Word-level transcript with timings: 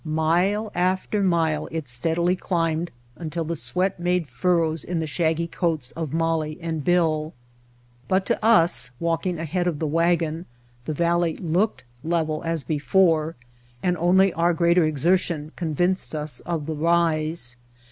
Mile 0.03 0.71
after 0.73 1.21
mile 1.21 1.67
it 1.69 1.87
steadily 1.87 2.35
climbed 2.35 2.89
until 3.17 3.43
the 3.43 3.55
sweat 3.55 3.99
made 3.99 4.27
furrows 4.27 4.83
in 4.83 4.97
the 4.97 5.05
shaggy 5.05 5.45
coats 5.45 5.91
of 5.91 6.11
Molly 6.11 6.57
and 6.59 6.83
Bill; 6.83 7.33
but 8.07 8.25
to 8.25 8.43
us, 8.43 8.89
walking 8.99 9.37
ahead 9.37 9.67
of 9.67 9.77
the 9.77 9.85
wagon, 9.85 10.47
the 10.85 10.93
valley 10.95 11.35
looked 11.37 11.83
level 12.03 12.41
as 12.43 12.63
before, 12.63 13.35
and 13.83 13.95
only 13.97 14.33
our 14.33 14.55
greater 14.55 14.85
exer 14.91 15.19
tion 15.19 15.51
convinced 15.55 16.15
us 16.15 16.39
of 16.39 16.65
the 16.65 16.73
rise. 16.75 17.55